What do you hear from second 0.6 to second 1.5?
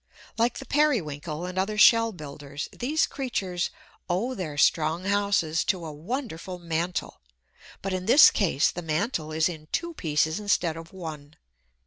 Periwinkle